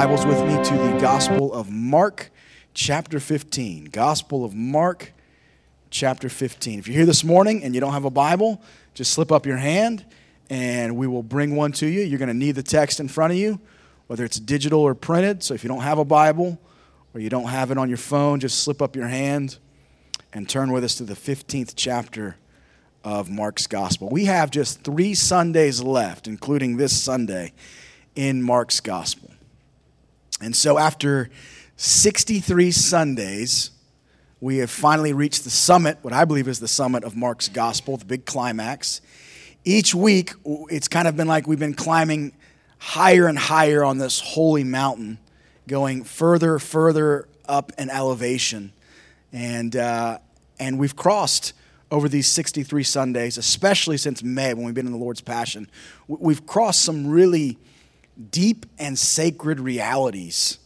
[0.00, 2.30] Bibles with me to the Gospel of Mark,
[2.72, 3.90] chapter 15.
[3.92, 5.12] Gospel of Mark,
[5.90, 6.78] chapter 15.
[6.78, 8.62] If you're here this morning and you don't have a Bible,
[8.94, 10.06] just slip up your hand
[10.48, 12.00] and we will bring one to you.
[12.00, 13.60] You're going to need the text in front of you,
[14.06, 15.42] whether it's digital or printed.
[15.42, 16.58] So if you don't have a Bible
[17.12, 19.58] or you don't have it on your phone, just slip up your hand
[20.32, 22.36] and turn with us to the 15th chapter
[23.04, 24.08] of Mark's Gospel.
[24.08, 27.52] We have just three Sundays left, including this Sunday,
[28.16, 29.30] in Mark's Gospel.
[30.40, 31.28] And so, after
[31.76, 33.70] 63 Sundays,
[34.40, 37.98] we have finally reached the summit, what I believe is the summit of Mark's gospel,
[37.98, 39.02] the big climax.
[39.64, 42.32] Each week, it's kind of been like we've been climbing
[42.78, 45.18] higher and higher on this holy mountain,
[45.68, 48.72] going further, further up in elevation.
[49.30, 50.18] And, uh,
[50.58, 51.52] and we've crossed
[51.90, 55.68] over these 63 Sundays, especially since May when we've been in the Lord's Passion.
[56.08, 57.58] We've crossed some really
[58.30, 60.58] deep and sacred realities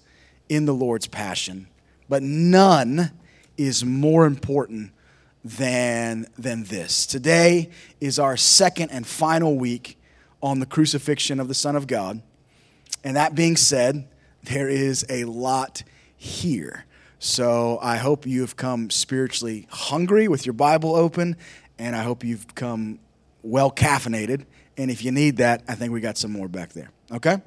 [0.49, 1.69] in the Lord's passion,
[2.09, 3.13] but none
[3.57, 4.93] is more important
[5.45, 7.07] than, than this.
[7.07, 9.99] Today is our second and final week
[10.43, 12.23] on the crucifixion of the Son of God.
[13.03, 14.09] And that being said,
[14.43, 15.83] there is a lot
[16.17, 16.85] here.
[17.19, 21.37] So I hope you have come spiritually hungry with your Bible open,
[21.79, 22.99] and I hope you've come
[23.43, 24.45] well caffeinated.
[24.77, 26.91] And if you need that, I think we got some more back there.
[27.13, 27.39] Okay?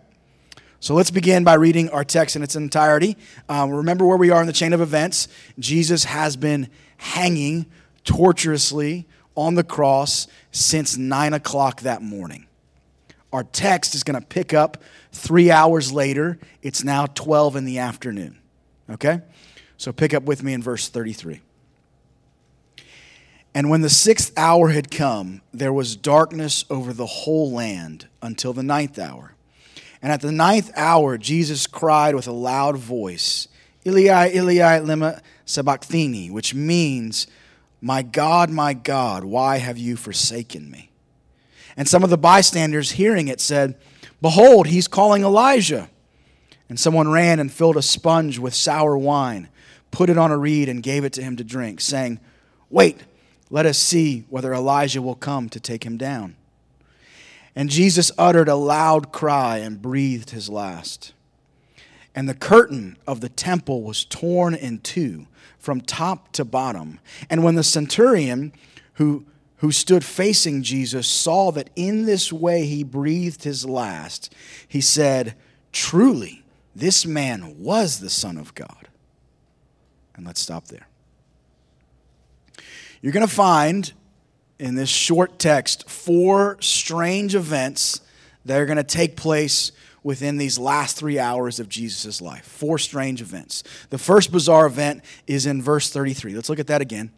[0.80, 3.18] So let's begin by reading our text in its entirety.
[3.50, 5.28] Um, remember where we are in the chain of events.
[5.58, 7.66] Jesus has been hanging
[8.04, 12.48] torturously on the cross since 9 o'clock that morning.
[13.34, 16.40] Our text is going to pick up three hours later.
[16.62, 18.38] It's now 12 in the afternoon.
[18.90, 19.22] Okay?
[19.78, 21.42] So pick up with me in verse 33.
[23.54, 28.54] And when the sixth hour had come, there was darkness over the whole land until
[28.54, 29.34] the ninth hour.
[30.02, 33.48] And at the ninth hour, Jesus cried with a loud voice,
[33.86, 37.28] Eli, Eli, lema sabachthani, which means,
[37.82, 40.92] My God, my God, why have you forsaken me?
[41.76, 43.76] And some of the bystanders hearing it said,
[44.22, 45.90] Behold, he's calling Elijah.
[46.70, 49.48] And someone ran and filled a sponge with sour wine,
[49.92, 52.20] put it on a reed, and gave it to him to drink, saying,
[52.70, 53.00] Wait,
[53.50, 56.36] let us see whether Elijah will come to take him down.
[57.58, 61.14] And Jesus uttered a loud cry and breathed his last.
[62.14, 65.26] And the curtain of the temple was torn in two
[65.58, 67.00] from top to bottom.
[67.32, 68.54] And when the centurion
[68.94, 69.26] who,
[69.56, 74.32] who stood facing Jesus saw that in this way he breathed his last,
[74.68, 75.34] he said,
[75.72, 76.44] Truly,
[76.76, 78.88] this man was the Son of God.
[80.16, 80.88] And let's stop there.
[83.02, 83.94] You're going to find
[84.60, 88.02] in this short text four strange events
[88.46, 89.72] that are going to take place
[90.04, 92.46] within these last three hours of Jesus' life.
[92.46, 93.64] Four strange events.
[93.90, 96.34] The first bizarre event is in verse 33.
[96.34, 97.12] Let's look at that again.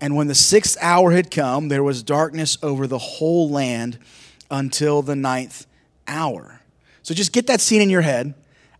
[0.00, 3.98] And when the sixth hour had come, there was darkness over the whole land
[4.50, 5.66] until the ninth
[6.08, 6.60] hour.
[7.02, 8.34] So just get that scene in your head.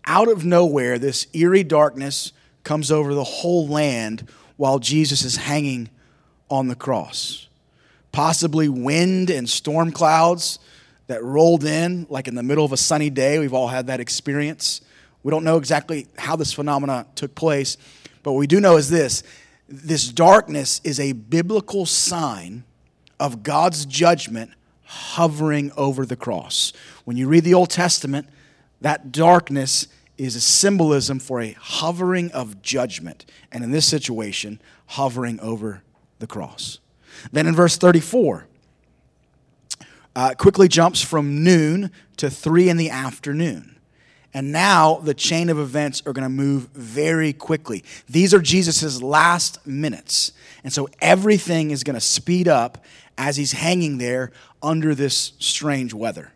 [0.06, 2.32] Out of nowhere, this eerie darkness
[2.62, 5.90] comes over the whole land while Jesus is hanging
[6.50, 7.48] on the cross
[8.14, 10.60] possibly wind and storm clouds
[11.08, 13.40] that rolled in like in the middle of a sunny day.
[13.40, 14.80] We've all had that experience.
[15.24, 17.76] We don't know exactly how this phenomena took place,
[18.22, 19.24] but what we do know is this
[19.68, 22.62] this darkness is a biblical sign
[23.18, 24.52] of God's judgment
[24.84, 26.72] hovering over the cross.
[27.04, 28.28] When you read the Old Testament,
[28.80, 29.88] that darkness
[30.18, 35.82] is a symbolism for a hovering of judgment, and in this situation, hovering over
[36.20, 36.78] the cross.
[37.32, 38.46] Then in verse 34,
[40.16, 43.74] uh, quickly jumps from noon to three in the afternoon.
[44.32, 47.84] And now the chain of events are going to move very quickly.
[48.08, 50.32] These are Jesus' last minutes.
[50.64, 52.84] And so everything is going to speed up
[53.16, 56.32] as he's hanging there under this strange weather.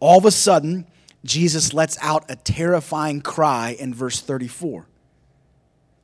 [0.00, 0.86] All of a sudden,
[1.24, 4.86] Jesus lets out a terrifying cry in verse 34.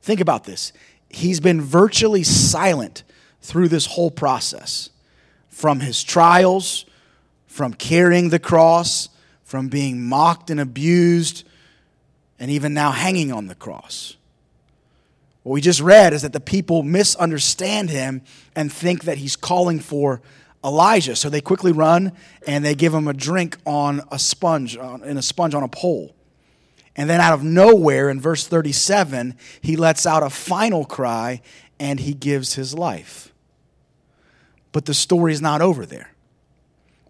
[0.01, 0.71] Think about this.
[1.09, 3.03] He's been virtually silent
[3.47, 4.89] through this whole process
[5.47, 6.85] from his trials,
[7.45, 9.07] from carrying the cross,
[9.45, 11.47] from being mocked and abused,
[12.39, 14.17] and even now hanging on the cross.
[15.43, 18.21] What we just read is that the people misunderstand him
[18.53, 20.21] and think that he's calling for
[20.61, 21.15] Elijah.
[21.15, 22.11] So they quickly run
[22.45, 26.13] and they give him a drink on a sponge, in a sponge on a pole.
[26.97, 31.41] And then out of nowhere, in verse 37, he lets out a final cry
[31.79, 33.31] and he gives his life.
[34.77, 36.11] But the story is not over there.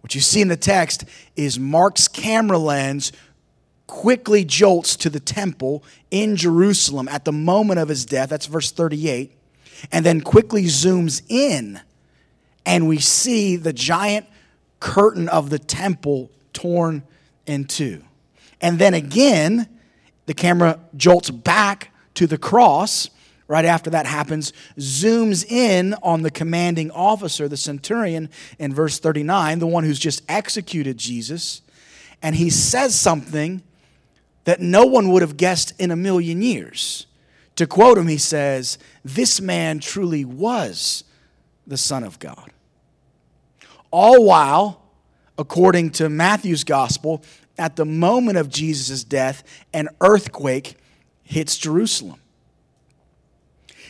[0.00, 1.04] What you see in the text
[1.36, 3.12] is Mark's camera lens
[3.86, 8.30] quickly jolts to the temple in Jerusalem at the moment of his death.
[8.30, 9.36] That's verse 38.
[9.92, 11.78] And then quickly zooms in,
[12.64, 14.24] and we see the giant
[14.80, 17.02] curtain of the temple torn
[17.44, 18.02] in two.
[18.62, 19.68] And then again,
[20.24, 23.10] the camera jolts back to the cross
[23.48, 28.28] right after that happens, zooms in on the commanding officer, the centurion,
[28.58, 31.62] in verse 39, the one who's just executed Jesus,
[32.22, 33.62] and he says something
[34.44, 37.06] that no one would have guessed in a million years.
[37.56, 41.04] To quote him, he says, This man truly was
[41.66, 42.50] the Son of God.
[43.90, 44.82] All while,
[45.38, 47.22] according to Matthew's gospel,
[47.58, 49.42] at the moment of Jesus' death,
[49.72, 50.76] an earthquake
[51.24, 52.20] hits Jerusalem.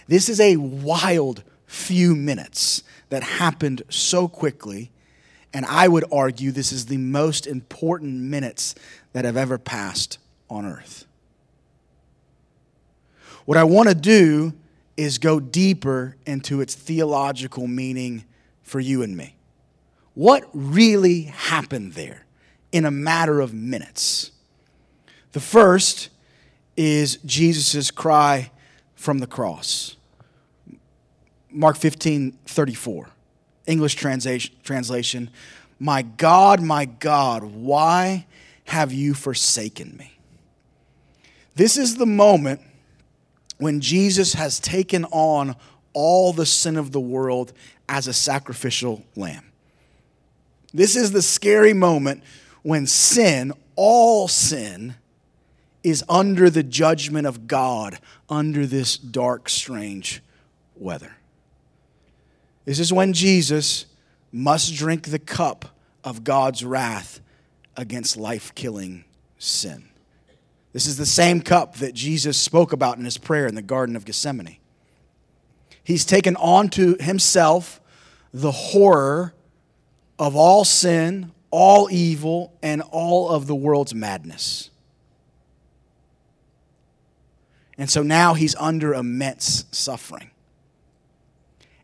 [0.09, 4.91] This is a wild few minutes that happened so quickly,
[5.53, 8.75] and I would argue this is the most important minutes
[9.13, 10.19] that have ever passed
[10.49, 11.05] on earth.
[13.45, 14.55] What I want to do
[14.97, 18.25] is go deeper into its theological meaning
[18.63, 19.37] for you and me.
[20.15, 22.27] What really happened there
[22.73, 24.33] in a matter of minutes?
[25.33, 26.09] The first
[26.77, 28.51] is Jesus' cry
[28.95, 29.97] from the cross.
[31.51, 33.09] Mark 15, 34.
[33.67, 35.31] English translation,
[35.79, 38.27] My God, my God, why
[38.65, 40.19] have you forsaken me?
[41.55, 42.61] This is the moment
[43.59, 45.57] when Jesus has taken on
[45.93, 47.53] all the sin of the world
[47.89, 49.45] as a sacrificial lamb.
[50.73, 52.23] This is the scary moment
[52.63, 54.95] when sin, all sin,
[55.83, 57.99] is under the judgment of God
[58.29, 60.23] under this dark, strange
[60.77, 61.18] weather.
[62.69, 63.87] This is when Jesus
[64.31, 65.75] must drink the cup
[66.05, 67.19] of God's wrath
[67.79, 69.07] against life killing
[69.39, 69.89] sin.
[70.75, 73.97] This is the same cup that Jesus spoke about in his prayer in the Garden
[73.97, 74.59] of Gethsemane.
[75.83, 77.81] He's taken on to himself
[78.35, 79.33] the horror
[80.19, 84.69] of all sin, all evil, and all of the world's madness.
[87.79, 90.33] And so now he's under immense suffering.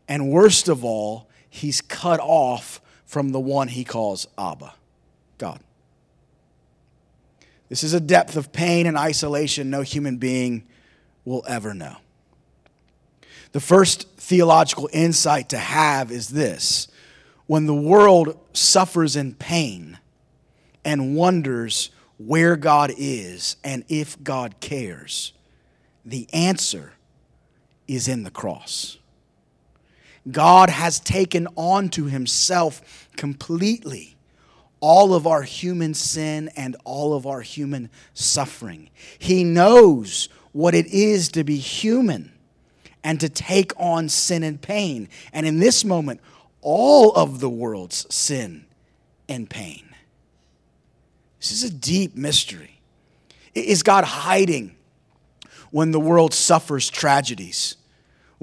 [0.07, 4.73] And worst of all, he's cut off from the one he calls Abba,
[5.37, 5.59] God.
[7.69, 10.63] This is a depth of pain and isolation no human being
[11.23, 11.97] will ever know.
[13.51, 16.87] The first theological insight to have is this
[17.47, 19.97] when the world suffers in pain
[20.83, 25.33] and wonders where God is and if God cares,
[26.03, 26.93] the answer
[27.87, 28.97] is in the cross.
[30.31, 34.15] God has taken on to himself completely
[34.79, 38.89] all of our human sin and all of our human suffering.
[39.17, 42.31] He knows what it is to be human
[43.03, 45.09] and to take on sin and pain.
[45.33, 46.21] And in this moment,
[46.61, 48.65] all of the world's sin
[49.29, 49.89] and pain.
[51.39, 52.81] This is a deep mystery.
[53.53, 54.75] Is God hiding
[55.71, 57.75] when the world suffers tragedies?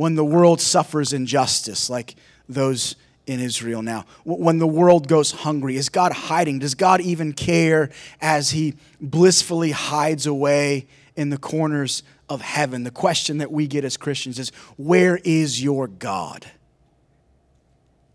[0.03, 2.17] When the world suffers injustice, like
[2.49, 4.05] those in Israel now?
[4.25, 6.59] When the world goes hungry, is God hiding?
[6.59, 7.89] Does God even care
[8.21, 12.83] as He blissfully hides away in the corners of heaven?
[12.83, 16.51] The question that we get as Christians is where is your God?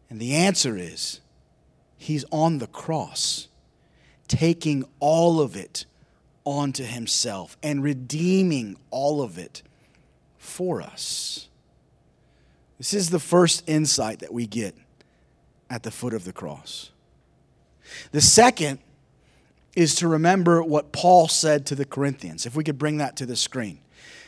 [0.09, 1.21] And the answer is
[1.97, 3.47] He's on the cross,
[4.27, 5.85] taking all of it
[6.43, 9.63] onto Himself and redeeming all of it
[10.37, 11.46] for us.
[12.77, 14.75] This is the first insight that we get
[15.69, 16.91] at the foot of the cross.
[18.11, 18.79] The second
[19.75, 22.45] is to remember what Paul said to the Corinthians.
[22.45, 23.79] If we could bring that to the screen.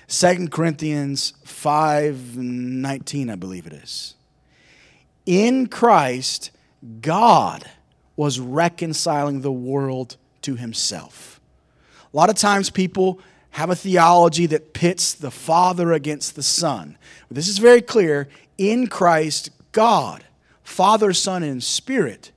[0.08, 4.15] 2 Corinthians 5:19 I believe it is.
[5.25, 6.51] In Christ
[7.01, 7.70] God
[8.15, 11.39] was reconciling the world to himself.
[12.12, 16.98] A lot of times people have a theology that pits the Father against the Son.
[17.29, 18.27] This is very clear.
[18.58, 20.24] In Christ, God,
[20.63, 22.32] Father, Son, and Spirit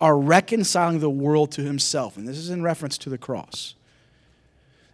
[0.00, 2.16] are reconciling the world to Himself.
[2.16, 3.74] And this is in reference to the cross.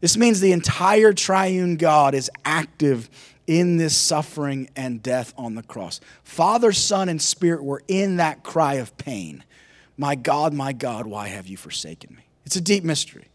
[0.00, 3.10] This means the entire triune God is active
[3.46, 6.00] in this suffering and death on the cross.
[6.22, 9.44] Father, Son, and Spirit were in that cry of pain.
[9.96, 12.22] My God, my God, why have you forsaken me?
[12.46, 13.29] It's a deep mystery.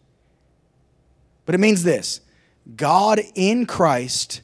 [1.46, 2.22] But it means this
[2.76, 4.42] God in Christ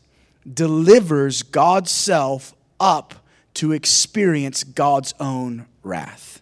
[0.52, 3.16] delivers God's self up
[3.56, 6.42] to experience God's own wrath.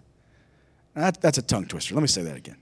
[0.96, 1.96] That, that's a tongue twister.
[1.96, 2.58] Let me say that again.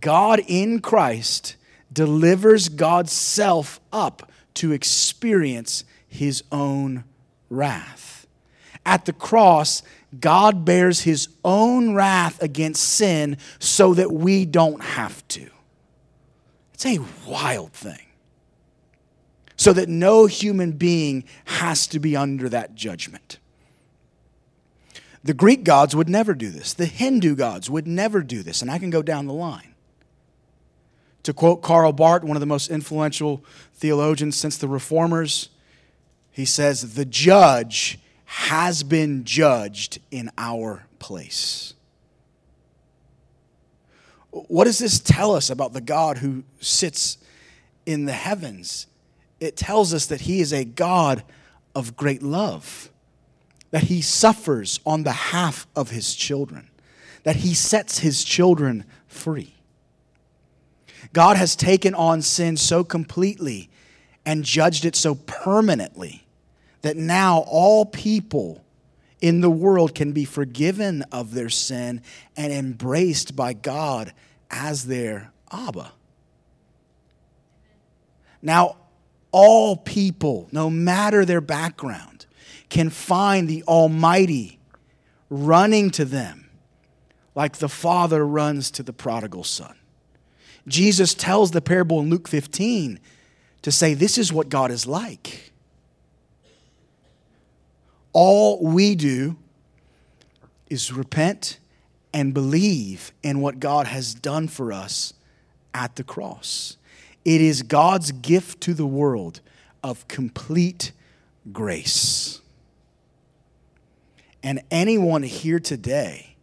[0.00, 1.56] God in Christ
[1.92, 7.04] delivers God's self up to experience his own
[7.50, 8.26] wrath.
[8.84, 9.82] At the cross,
[10.18, 15.50] God bears his own wrath against sin so that we don't have to.
[16.78, 18.06] It's a wild thing.
[19.56, 23.40] So that no human being has to be under that judgment.
[25.24, 26.72] The Greek gods would never do this.
[26.72, 28.62] The Hindu gods would never do this.
[28.62, 29.74] And I can go down the line.
[31.24, 33.44] To quote Karl Barth, one of the most influential
[33.74, 35.48] theologians since the Reformers,
[36.30, 41.74] he says, The judge has been judged in our place.
[44.48, 47.18] What does this tell us about the God who sits
[47.86, 48.86] in the heavens?
[49.40, 51.22] It tells us that he is a God
[51.74, 52.90] of great love,
[53.70, 56.70] that he suffers on behalf of his children,
[57.24, 59.54] that he sets his children free.
[61.12, 63.70] God has taken on sin so completely
[64.26, 66.26] and judged it so permanently
[66.82, 68.64] that now all people
[69.20, 72.02] in the world can be forgiven of their sin
[72.36, 74.12] and embraced by God
[74.50, 75.92] as their Abba.
[78.40, 78.76] Now,
[79.30, 82.26] all people, no matter their background,
[82.68, 84.58] can find the Almighty
[85.30, 86.50] running to them
[87.34, 89.74] like the Father runs to the prodigal son.
[90.66, 93.00] Jesus tells the parable in Luke 15
[93.62, 95.52] to say, This is what God is like.
[98.12, 99.36] All we do
[100.68, 101.58] is repent
[102.18, 105.14] and believe in what God has done for us
[105.72, 106.76] at the cross.
[107.24, 109.40] It is God's gift to the world
[109.84, 110.90] of complete
[111.52, 112.40] grace.
[114.42, 116.34] And anyone here today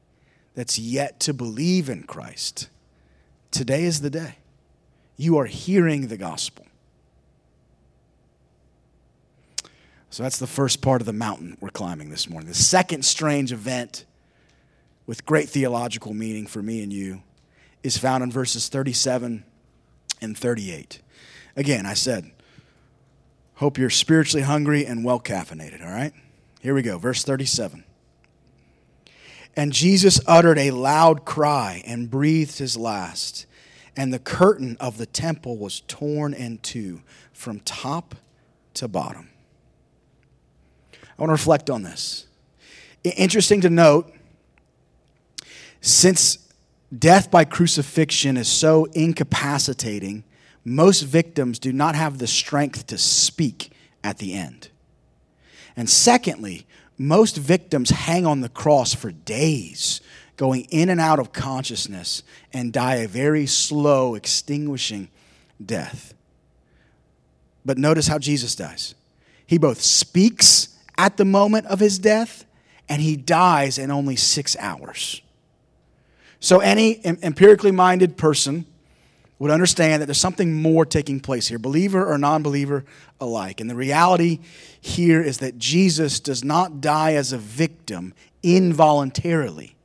[0.54, 2.70] that's yet to believe in Christ,
[3.52, 4.38] today is the day.
[5.18, 6.68] You are hearing the gospel.
[10.10, 12.48] So that's the first part of the mountain we're climbing this morning.
[12.48, 14.06] The second strange event
[15.06, 17.22] with great theological meaning for me and you
[17.84, 19.44] is found in verses 37
[20.22, 21.02] and 38.
[21.56, 22.32] Again, I said,
[23.56, 26.14] hope you're spiritually hungry and well caffeinated, all right?
[26.62, 27.84] Here we go, verse 37.
[29.56, 33.46] And Jesus uttered a loud cry and breathed his last,
[33.96, 38.16] and the curtain of the temple was torn in two from top
[38.74, 39.30] to bottom.
[40.94, 42.28] I want to reflect on this.
[43.04, 44.12] Interesting to note,
[45.86, 46.40] since
[46.98, 50.24] death by crucifixion is so incapacitating,
[50.64, 53.72] most victims do not have the strength to speak
[54.04, 54.70] at the end.
[55.76, 56.66] And secondly,
[56.98, 60.02] most victims hang on the cross for days,
[60.38, 65.10] going in and out of consciousness, and die a very slow, extinguishing
[65.64, 66.16] death.
[67.64, 68.96] But notice how Jesus dies.
[69.46, 72.44] He both speaks at the moment of his death,
[72.90, 75.22] and he dies in only six hours.
[76.46, 78.68] So, any empirically minded person
[79.40, 82.86] would understand that there's something more taking place here, believer or non believer
[83.20, 83.60] alike.
[83.60, 84.42] And the reality
[84.80, 89.76] here is that Jesus does not die as a victim involuntarily,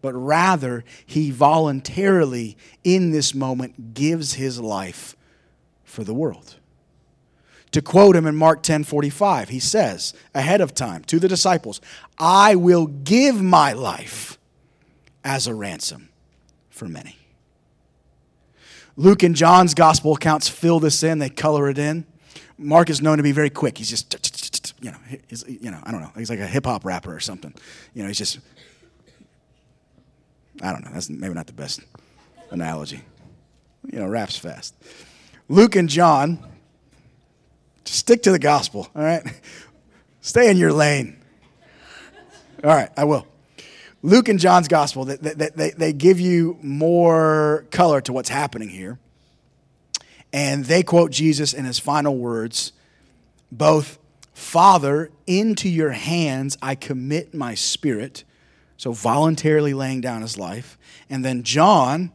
[0.00, 5.14] but rather, he voluntarily, in this moment, gives his life
[5.84, 6.56] for the world.
[7.72, 11.82] To quote him in Mark 10 45, he says ahead of time to the disciples,
[12.16, 14.37] I will give my life
[15.28, 16.08] as a ransom
[16.70, 17.18] for many.
[18.96, 22.06] Luke and John's gospel accounts fill this in, they color it in.
[22.56, 23.76] Mark is known to be very quick.
[23.76, 24.96] He's just, you know,
[25.28, 26.10] he's, you know, I don't know.
[26.16, 27.54] He's like a hip hop rapper or something.
[27.92, 28.40] You know, he's just,
[30.62, 30.90] I don't know.
[30.94, 31.80] That's maybe not the best
[32.50, 33.02] analogy.
[33.84, 34.74] You know, raps fast.
[35.50, 36.38] Luke and John
[37.84, 39.22] stick to the gospel, all right?
[40.22, 41.22] Stay in your lane.
[42.64, 43.26] All right, I will.
[44.02, 48.98] Luke and John's gospel, they, they, they, give you more color to what's happening here.
[50.32, 52.72] And they quote Jesus in his final words
[53.50, 53.98] both,
[54.34, 58.24] Father, into your hands I commit my spirit.
[58.76, 60.78] So voluntarily laying down his life.
[61.10, 62.12] And then John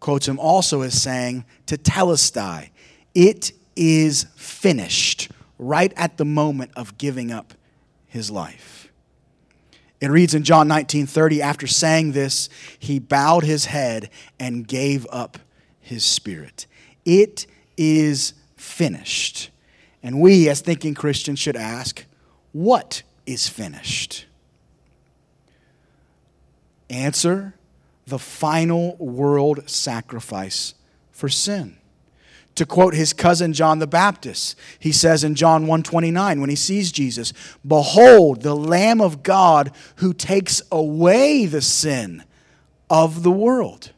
[0.00, 2.70] quotes him also as saying, Tetelestai,
[3.14, 7.54] it is finished right at the moment of giving up
[8.06, 8.81] his life.
[10.02, 15.06] It reads in John 19 30, after saying this, he bowed his head and gave
[15.10, 15.38] up
[15.80, 16.66] his spirit.
[17.04, 19.50] It is finished.
[20.02, 22.04] And we, as thinking Christians, should ask,
[22.50, 24.26] what is finished?
[26.90, 27.54] Answer
[28.08, 30.74] the final world sacrifice
[31.12, 31.76] for sin.
[32.56, 36.92] To quote his cousin John the Baptist, he says in John 129 when he sees
[36.92, 37.32] Jesus,
[37.66, 42.24] "Behold the lamb of God who takes away the sin
[42.90, 43.92] of the world."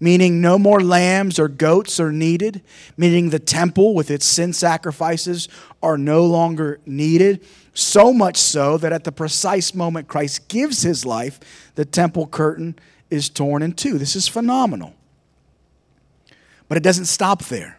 [0.00, 2.62] Meaning no more lambs or goats are needed,
[2.96, 5.48] meaning the temple with its sin sacrifices
[5.80, 7.40] are no longer needed.
[7.74, 11.38] So much so that at the precise moment Christ gives his life,
[11.76, 12.74] the temple curtain
[13.08, 13.98] is torn in two.
[13.98, 14.94] This is phenomenal.
[16.68, 17.78] But it doesn't stop there.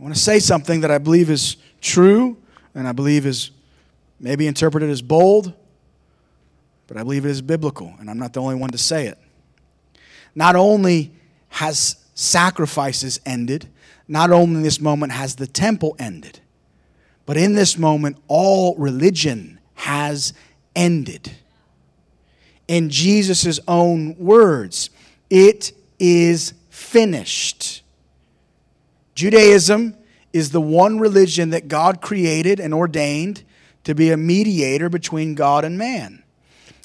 [0.00, 2.38] I want to say something that I believe is true
[2.74, 3.50] and I believe is
[4.18, 5.52] maybe interpreted as bold,
[6.86, 9.18] but I believe it is biblical, and I'm not the only one to say it.
[10.34, 11.12] Not only
[11.50, 13.68] has sacrifices ended,
[14.08, 16.40] not only in this moment has the temple ended,
[17.26, 20.32] but in this moment, all religion has
[20.74, 21.30] ended.
[22.68, 24.88] In Jesus' own words,
[25.28, 27.82] it is finished.
[29.20, 29.96] Judaism
[30.32, 33.42] is the one religion that God created and ordained
[33.84, 36.22] to be a mediator between God and man.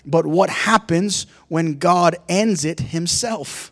[0.06, 3.72] But what happens when God ends it himself?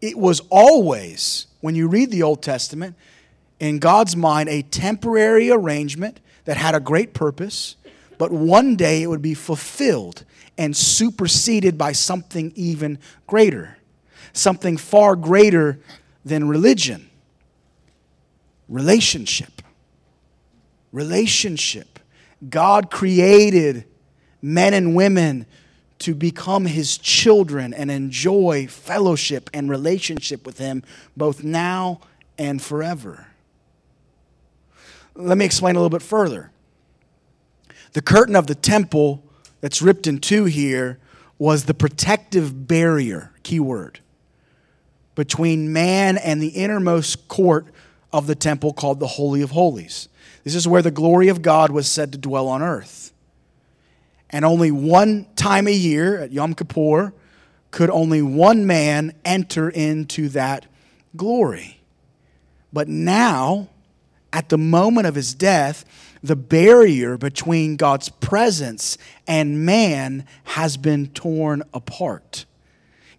[0.00, 2.96] It was always, when you read the Old Testament,
[3.60, 7.76] in God's mind, a temporary arrangement that had a great purpose,
[8.16, 10.24] but one day it would be fulfilled
[10.56, 13.77] and superseded by something even greater
[14.32, 15.78] something far greater
[16.24, 17.08] than religion
[18.68, 19.62] relationship.
[20.92, 21.98] Relationship.
[22.48, 23.84] God created
[24.40, 25.46] men and women
[26.00, 30.84] to become his children and enjoy fellowship and relationship with him
[31.16, 32.00] both now
[32.38, 33.26] and forever.
[35.16, 36.52] Let me explain a little bit further.
[37.94, 39.24] The curtain of the temple
[39.60, 41.00] that's ripped in two here
[41.36, 43.98] was the protective barrier, key word
[45.18, 47.66] between man and the innermost court
[48.12, 50.08] of the temple called the Holy of Holies.
[50.44, 53.12] This is where the glory of God was said to dwell on earth.
[54.30, 57.12] And only one time a year at Yom Kippur
[57.72, 60.66] could only one man enter into that
[61.16, 61.80] glory.
[62.72, 63.70] But now,
[64.32, 65.84] at the moment of his death,
[66.22, 72.44] the barrier between God's presence and man has been torn apart.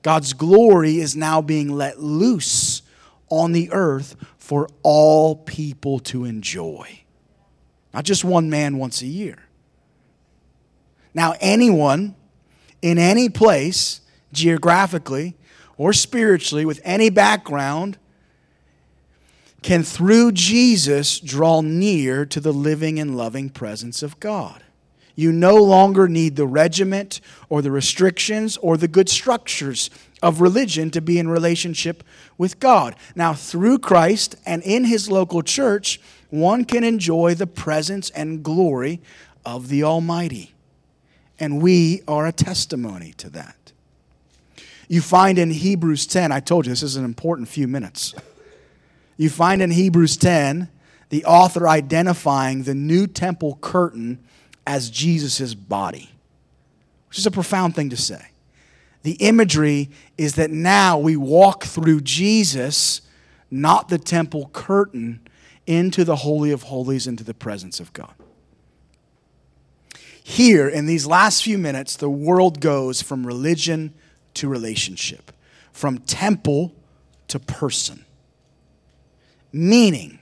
[0.09, 2.81] God's glory is now being let loose
[3.29, 7.01] on the earth for all people to enjoy.
[7.93, 9.37] Not just one man once a year.
[11.13, 12.15] Now, anyone
[12.81, 14.01] in any place,
[14.33, 15.35] geographically
[15.77, 17.99] or spiritually, with any background,
[19.61, 24.63] can through Jesus draw near to the living and loving presence of God.
[25.19, 29.89] You no longer need the regiment or the restrictions or the good structures
[30.23, 32.05] of religion to be in relationship
[32.37, 32.95] with God.
[33.17, 39.01] Now, through Christ and in his local church, one can enjoy the presence and glory
[39.45, 40.53] of the Almighty.
[41.37, 43.73] And we are a testimony to that.
[44.87, 48.15] You find in Hebrews 10, I told you this is an important few minutes.
[49.17, 50.69] You find in Hebrews 10
[51.09, 54.23] the author identifying the new temple curtain
[54.69, 56.11] as Jesus' body,
[57.07, 58.23] which is a profound thing to say.
[59.01, 63.01] The imagery is that now we walk through Jesus,
[63.49, 65.21] not the temple curtain,
[65.65, 68.13] into the Holy of Holies, into the presence of God.
[70.21, 73.91] Here, in these last few minutes, the world goes from religion
[74.35, 75.31] to relationship,
[75.71, 76.75] from temple
[77.29, 78.05] to person.
[79.51, 80.19] Meaning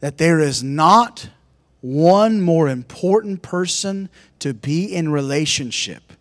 [0.00, 1.28] that there is not
[1.82, 6.12] one more important person to be in relationship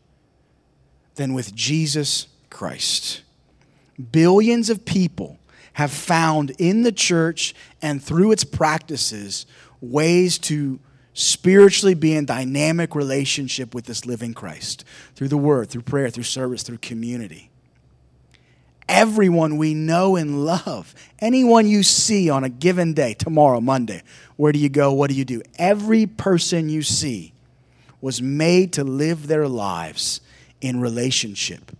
[1.15, 3.21] than with Jesus Christ.
[4.11, 5.39] Billions of people
[5.73, 9.45] have found in the church and through its practices
[9.79, 10.79] ways to
[11.13, 14.83] spiritually be in dynamic relationship with this living Christ
[15.15, 17.50] through the word, through prayer, through service, through community
[18.91, 20.93] everyone we know and love.
[21.19, 24.03] Anyone you see on a given day, tomorrow, Monday,
[24.35, 24.91] where do you go?
[24.91, 25.41] What do you do?
[25.57, 27.33] Every person you see
[28.01, 30.19] was made to live their lives
[30.59, 31.71] in relationship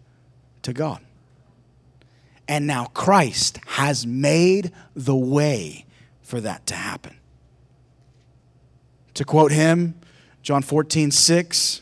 [0.62, 1.02] to God.
[2.48, 5.86] And now Christ has made the way
[6.22, 7.18] for that to happen.
[9.16, 9.96] To quote him,
[10.44, 11.82] John 14, 6,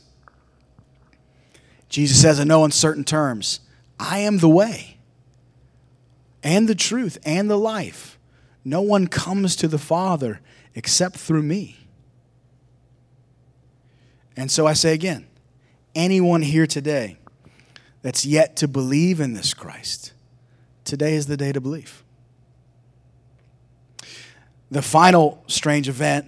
[1.88, 3.60] Jesus says in no uncertain terms,
[4.00, 4.89] I am the way
[6.44, 8.18] and the truth and the life.
[8.64, 10.42] No one comes to the Father
[10.76, 11.78] except through me.
[14.36, 15.28] And so I say again
[15.96, 17.18] anyone here today
[18.02, 20.14] that's yet to believe in this Christ,
[20.86, 22.04] today is the day to believe.
[24.72, 26.28] The final strange event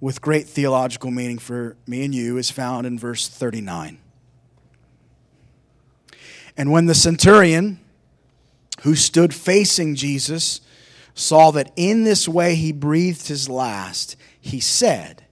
[0.00, 3.98] with great theological meaning for me and you is found in verse 39.
[6.56, 7.80] And when the centurion
[8.82, 10.60] who stood facing Jesus
[11.14, 15.24] saw that in this way he breathed his last, he said,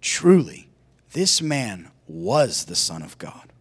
[0.00, 0.68] Truly,
[1.12, 3.52] this man was the Son of God.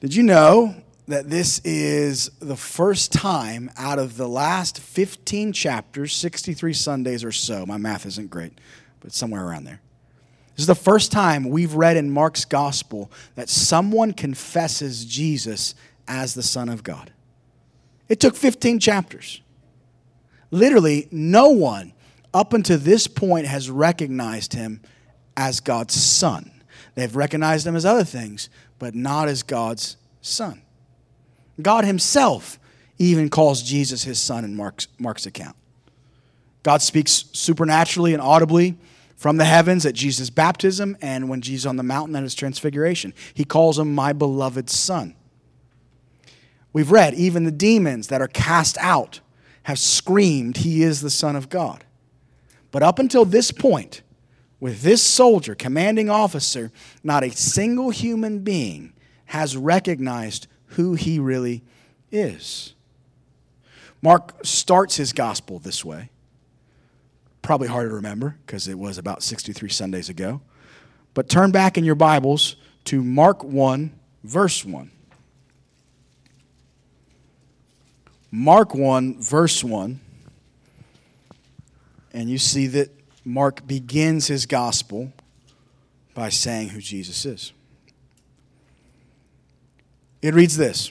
[0.00, 0.74] Did you know
[1.08, 7.32] that this is the first time out of the last 15 chapters, 63 Sundays or
[7.32, 7.64] so?
[7.66, 8.52] My math isn't great,
[9.00, 9.80] but somewhere around there.
[10.54, 15.74] This is the first time we've read in Mark's gospel that someone confesses Jesus
[16.06, 17.12] as the Son of God.
[18.08, 19.40] It took 15 chapters.
[20.50, 21.92] Literally, no one
[22.32, 24.80] up until this point has recognized him
[25.36, 26.50] as God's Son.
[26.94, 30.62] They've recognized him as other things, but not as God's Son.
[31.60, 32.58] God Himself
[32.98, 35.56] even calls Jesus His Son in Mark's, Mark's account.
[36.62, 38.76] God speaks supernaturally and audibly
[39.16, 43.12] from the heavens at Jesus' baptism and when Jesus on the mountain at his transfiguration.
[43.34, 45.14] He calls him my beloved Son.
[46.74, 49.20] We've read, even the demons that are cast out
[49.62, 51.84] have screamed, He is the Son of God.
[52.70, 54.02] But up until this point,
[54.60, 58.92] with this soldier, commanding officer, not a single human being
[59.26, 61.62] has recognized who he really
[62.10, 62.74] is.
[64.02, 66.10] Mark starts his gospel this way.
[67.42, 70.40] Probably hard to remember because it was about 63 Sundays ago.
[71.12, 73.92] But turn back in your Bibles to Mark 1,
[74.24, 74.90] verse 1.
[78.36, 80.00] Mark 1, verse 1.
[82.12, 82.90] And you see that
[83.24, 85.12] Mark begins his gospel
[86.14, 87.52] by saying who Jesus is.
[90.20, 90.90] It reads this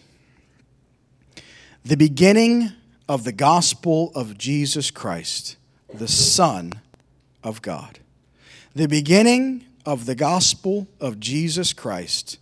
[1.83, 2.71] The beginning
[3.09, 5.57] of the gospel of Jesus Christ,
[5.93, 6.71] the Son
[7.43, 7.99] of God.
[8.73, 12.39] The beginning of the gospel of Jesus Christ,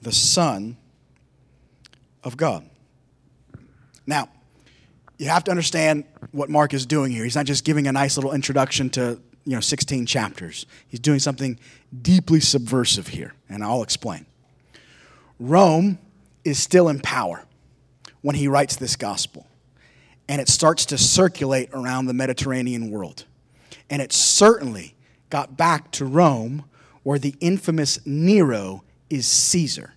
[0.00, 0.76] the Son
[2.22, 2.64] of God.
[4.06, 4.28] Now,
[5.18, 7.24] you have to understand what Mark is doing here.
[7.24, 10.66] He's not just giving a nice little introduction to, you know, 16 chapters.
[10.88, 11.58] He's doing something
[12.02, 14.26] deeply subversive here, and I'll explain.
[15.38, 15.98] Rome
[16.44, 17.44] is still in power
[18.22, 19.46] when he writes this gospel.
[20.28, 23.24] And it starts to circulate around the Mediterranean world.
[23.90, 24.94] And it certainly
[25.28, 26.64] got back to Rome,
[27.02, 29.92] where the infamous Nero is Caesar.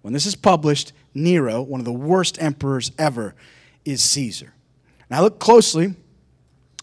[0.00, 3.34] When this is published, Nero, one of the worst emperors ever,
[3.84, 4.54] is Caesar.
[5.10, 5.94] Now look closely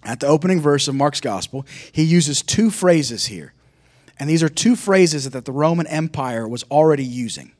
[0.03, 1.65] at the opening verse of Mark's gospel.
[1.91, 3.53] He uses two phrases here.
[4.19, 7.53] And these are two phrases that the Roman Empire was already using.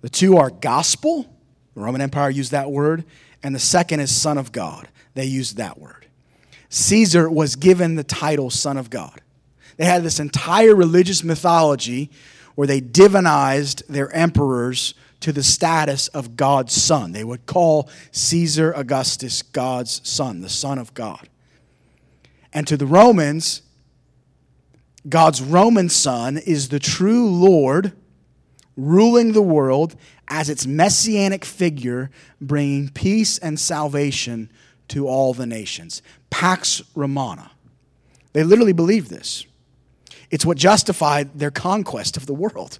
[0.00, 1.26] The two are gospel,
[1.74, 3.04] the Roman Empire used that word,
[3.42, 4.88] and the second is Son of God.
[5.14, 6.06] They used that word.
[6.70, 9.20] Caesar was given the title Son of God.
[9.76, 12.10] They had this entire religious mythology
[12.56, 17.12] where they divinized their emperors to the status of God's son.
[17.12, 21.28] They would call Caesar Augustus God's son, the Son of God.
[22.52, 23.62] And to the Romans,
[25.08, 27.92] God's Roman son is the true Lord
[28.76, 29.96] ruling the world
[30.28, 34.50] as its messianic figure, bringing peace and salvation
[34.88, 36.02] to all the nations.
[36.30, 37.50] Pax Romana.
[38.32, 39.44] They literally believed this.
[40.30, 42.78] It's what justified their conquest of the world.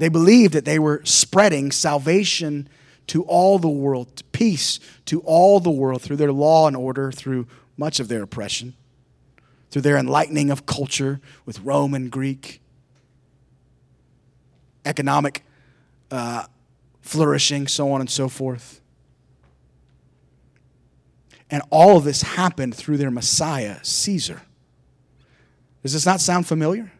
[0.00, 2.70] They believed that they were spreading salvation
[3.08, 7.46] to all the world, peace to all the world through their law and order, through
[7.76, 8.72] much of their oppression,
[9.70, 12.62] through their enlightening of culture with Rome and Greek,
[14.86, 15.44] economic
[16.10, 16.46] uh,
[17.02, 18.80] flourishing, so on and so forth.
[21.50, 24.40] And all of this happened through their Messiah, Caesar.
[25.82, 26.90] Does this not sound familiar?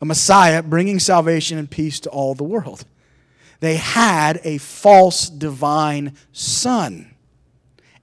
[0.00, 2.84] A Messiah bringing salvation and peace to all the world.
[3.60, 7.14] They had a false divine son.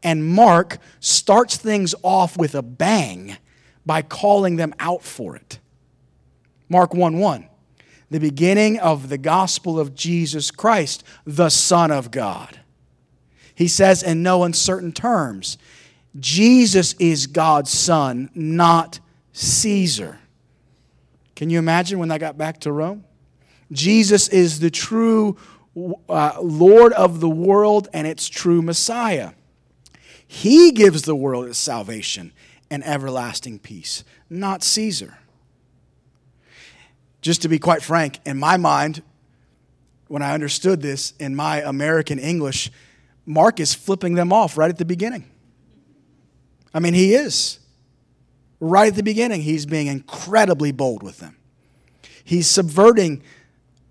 [0.04, 3.38] And Mark starts things off with a bang
[3.86, 5.60] by calling them out for it.
[6.70, 7.48] Mark 1 1
[8.10, 12.60] the beginning of the gospel of Jesus Christ, the Son of God.
[13.56, 15.58] He says in no uncertain terms,
[16.20, 19.00] Jesus is God's Son, not
[19.34, 20.20] Caesar.
[21.36, 23.04] Can you imagine when that got back to Rome?
[23.72, 25.38] Jesus is the true
[26.08, 29.32] uh, Lord of the world and its true Messiah.
[30.26, 32.32] He gives the world its salvation
[32.72, 35.18] and everlasting peace, not Caesar.
[37.26, 39.02] just to be quite frank, in my mind,
[40.08, 42.72] when I understood this in my American English,
[43.26, 45.26] Mark is flipping them off right at the beginning.
[46.72, 47.58] I mean, he is.
[48.68, 51.38] Right at the beginning, he's being incredibly bold with them.
[52.24, 53.22] He's subverting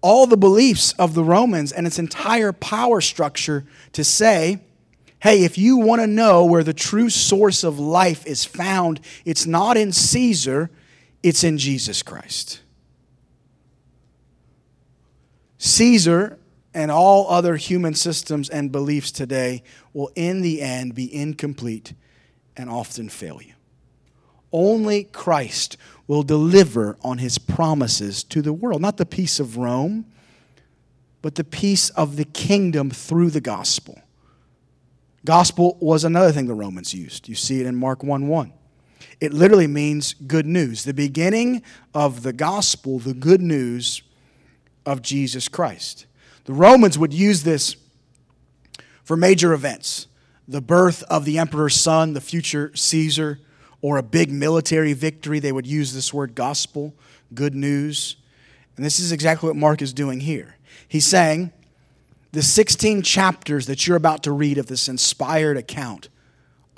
[0.01, 4.59] all the beliefs of the Romans and its entire power structure to say,
[5.21, 9.47] hey, if you want to know where the true source of life is found, it's
[9.47, 10.71] not in Caesar,
[11.23, 12.61] it's in Jesus Christ.
[15.59, 16.37] Caesar
[16.75, 21.95] and all other human systems and beliefs today will, in the end, be incomplete
[22.57, 23.54] and often fail you.
[24.55, 28.81] Only Christ will deliver on his promises to the world.
[28.81, 30.07] Not the peace of Rome,
[31.23, 34.01] but the peace of the kingdom through the gospel.
[35.25, 37.29] Gospel was another thing the Romans used.
[37.29, 38.53] You see it in Mark 1 1.
[39.21, 40.85] It literally means good news.
[40.85, 41.63] The beginning
[41.93, 44.03] of the gospel, the good news
[44.87, 46.07] of Jesus Christ.
[46.45, 47.75] The Romans would use this
[49.03, 50.07] for major events
[50.47, 53.41] the birth of the emperor's son, the future Caesar,
[53.85, 55.39] or a big military victory.
[55.39, 56.95] They would use this word gospel,
[57.35, 58.17] good news.
[58.77, 60.57] And this is exactly what Mark is doing here.
[60.89, 61.53] He's saying
[62.33, 66.09] the 16 chapters that you're about to read of this inspired account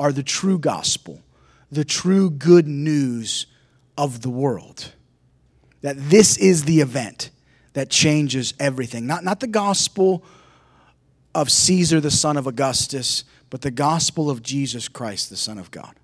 [0.00, 1.22] are the true gospel,
[1.70, 3.46] the true good news
[3.96, 4.92] of the world.
[5.82, 7.30] That this is the event
[7.74, 9.06] that changes everything.
[9.06, 10.24] Not, not the gospel
[11.36, 15.70] of Caesar, the son of Augustus, but the gospel of Jesus Christ, the Son of
[15.70, 15.94] God.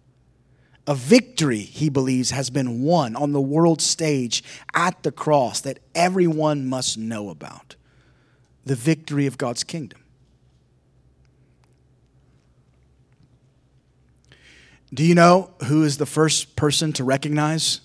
[0.87, 4.43] A victory, he believes, has been won on the world stage
[4.75, 7.77] at the cross that everyone must know about
[8.65, 10.01] the victory of God's kingdom.
[14.95, 17.81] Do you know who is the first person to recognize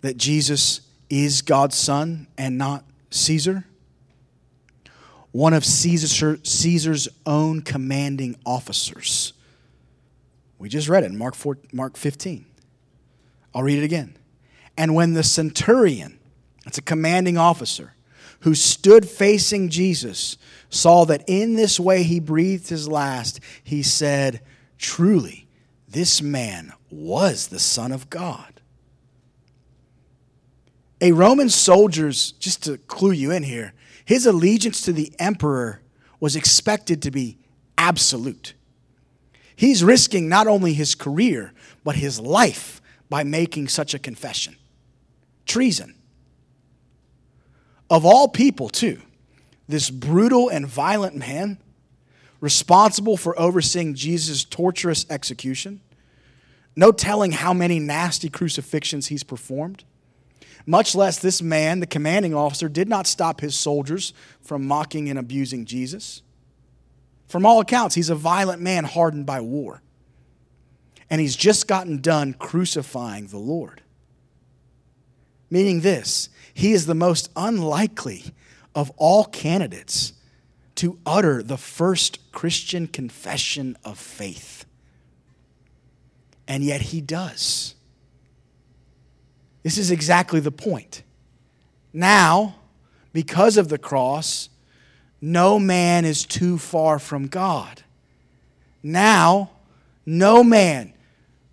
[0.00, 3.64] that Jesus is God's son and not Caesar?
[5.30, 9.34] One of Caesar, Caesar's own commanding officers.
[10.58, 12.44] We just read it in Mark, 4, Mark 15.
[13.54, 14.16] I'll read it again.
[14.76, 16.18] And when the centurion,
[16.64, 17.94] that's a commanding officer,
[18.40, 20.36] who stood facing Jesus,
[20.70, 24.40] saw that in this way he breathed his last, he said,
[24.78, 25.48] Truly,
[25.88, 28.60] this man was the Son of God.
[31.00, 33.72] A Roman soldier's, just to clue you in here,
[34.04, 35.80] his allegiance to the emperor
[36.20, 37.38] was expected to be
[37.76, 38.54] absolute.
[39.58, 44.54] He's risking not only his career, but his life by making such a confession.
[45.46, 45.94] Treason.
[47.90, 49.00] Of all people, too,
[49.66, 51.58] this brutal and violent man,
[52.40, 55.80] responsible for overseeing Jesus' torturous execution,
[56.76, 59.82] no telling how many nasty crucifixions he's performed
[60.68, 65.18] much less this man, the commanding officer, did not stop his soldiers from mocking and
[65.18, 66.20] abusing Jesus.
[67.28, 69.82] From all accounts, he's a violent man hardened by war.
[71.10, 73.82] And he's just gotten done crucifying the Lord.
[75.50, 78.34] Meaning this, he is the most unlikely
[78.74, 80.12] of all candidates
[80.76, 84.64] to utter the first Christian confession of faith.
[86.46, 87.74] And yet he does.
[89.62, 91.02] This is exactly the point.
[91.92, 92.56] Now,
[93.12, 94.48] because of the cross,
[95.20, 97.82] no man is too far from God.
[98.82, 99.50] Now,
[100.06, 100.92] no man,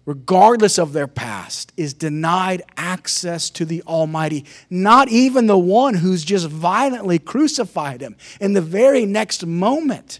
[0.06, 4.45] regardless of their past, is denied access to the Almighty.
[4.69, 8.15] Not even the one who's just violently crucified him.
[8.39, 10.19] In the very next moment,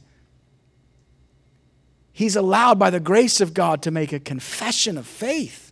[2.12, 5.72] he's allowed by the grace of God to make a confession of faith.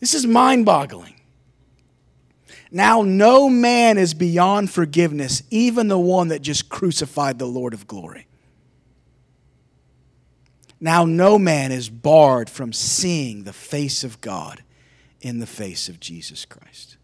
[0.00, 1.15] This is mind boggling.
[2.70, 7.86] Now, no man is beyond forgiveness, even the one that just crucified the Lord of
[7.86, 8.26] glory.
[10.80, 14.62] Now, no man is barred from seeing the face of God
[15.20, 16.96] in the face of Jesus Christ.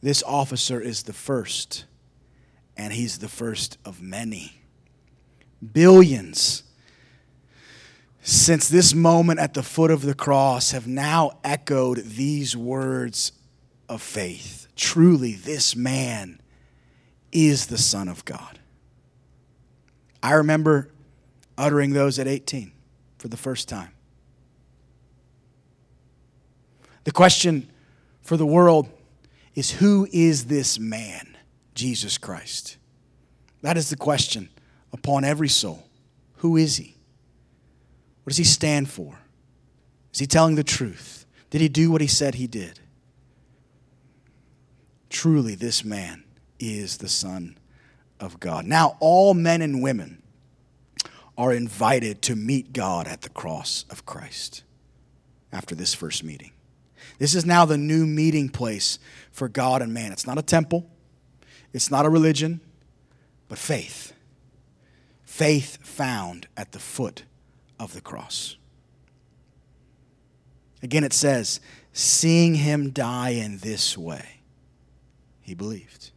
[0.00, 1.84] This officer is the first,
[2.76, 4.62] and he's the first of many.
[5.72, 6.62] Billions
[8.22, 13.32] since this moment at the foot of the cross have now echoed these words
[13.90, 14.68] of faith.
[14.76, 16.40] Truly, this man
[17.32, 18.60] is the Son of God.
[20.22, 20.90] I remember
[21.58, 22.72] uttering those at 18
[23.18, 23.90] for the first time.
[27.04, 27.68] The question
[28.22, 28.88] for the world
[29.54, 31.36] is who is this man,
[31.74, 32.76] Jesus Christ?
[33.62, 34.50] That is the question
[34.92, 35.88] upon every soul.
[36.36, 36.96] Who is he?
[38.22, 39.18] What does he stand for?
[40.12, 41.26] Is he telling the truth?
[41.50, 42.78] Did he do what he said he did?
[45.10, 46.24] Truly, this man
[46.58, 47.58] is the Son
[48.18, 48.64] of God.
[48.64, 50.22] Now, all men and women
[51.36, 54.62] are invited to meet God at the cross of Christ
[55.52, 56.52] after this first meeting.
[57.18, 58.98] This is now the new meeting place
[59.32, 60.12] for God and man.
[60.12, 60.88] It's not a temple,
[61.72, 62.60] it's not a religion,
[63.48, 64.12] but faith.
[65.24, 67.24] Faith found at the foot
[67.78, 68.56] of the cross.
[70.82, 71.60] Again, it says,
[71.92, 74.39] seeing him die in this way,
[75.50, 76.12] he believed.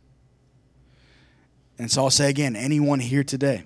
[1.80, 3.64] And so I'll say again anyone here today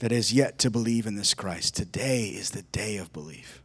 [0.00, 3.62] that has yet to believe in this Christ, today is the day of belief.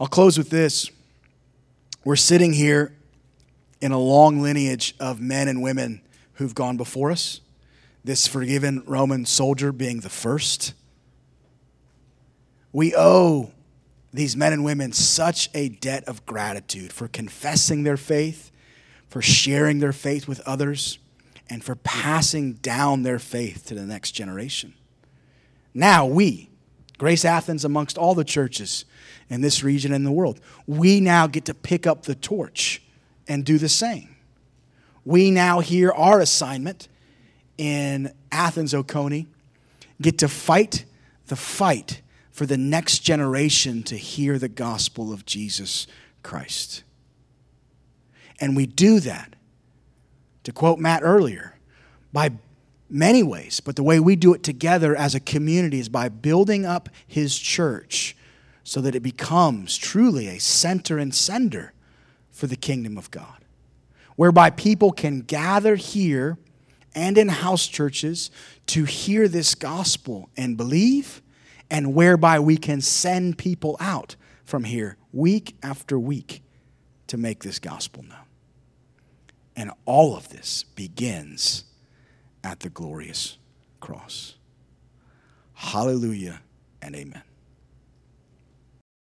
[0.00, 0.90] I'll close with this.
[2.06, 2.96] We're sitting here
[3.82, 6.00] in a long lineage of men and women
[6.34, 7.42] who've gone before us,
[8.02, 10.72] this forgiven Roman soldier being the first.
[12.72, 13.52] We owe
[14.12, 18.50] these men and women such a debt of gratitude for confessing their faith,
[19.08, 20.98] for sharing their faith with others,
[21.48, 24.74] and for passing down their faith to the next generation.
[25.74, 26.50] Now, we,
[26.98, 28.84] Grace Athens, amongst all the churches
[29.28, 32.82] in this region and the world, we now get to pick up the torch
[33.26, 34.14] and do the same.
[35.04, 36.88] We now hear our assignment
[37.58, 39.26] in Athens, Oconee,
[40.00, 40.84] get to fight
[41.26, 45.86] the fight for the next generation to hear the gospel of Jesus
[46.22, 46.82] Christ.
[48.40, 49.36] And we do that,
[50.44, 51.58] to quote Matt earlier,
[52.12, 52.30] by
[52.88, 56.66] many ways, but the way we do it together as a community is by building
[56.66, 58.16] up his church
[58.64, 61.72] so that it becomes truly a center and sender
[62.30, 63.44] for the kingdom of God,
[64.16, 66.38] whereby people can gather here
[66.94, 68.30] and in house churches
[68.66, 71.21] to hear this gospel and believe
[71.72, 76.42] and whereby we can send people out from here week after week
[77.06, 78.18] to make this gospel known.
[79.56, 81.64] And all of this begins
[82.44, 83.38] at the glorious
[83.80, 84.34] cross.
[85.54, 86.42] Hallelujah
[86.82, 87.22] and amen.